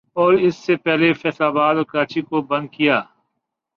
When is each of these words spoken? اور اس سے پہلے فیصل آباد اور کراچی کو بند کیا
اور 0.15 0.33
اس 0.35 0.55
سے 0.55 0.75
پہلے 0.77 1.11
فیصل 1.13 1.43
آباد 1.43 1.75
اور 1.75 1.83
کراچی 1.83 2.21
کو 2.21 2.41
بند 2.41 2.67
کیا 2.71 3.01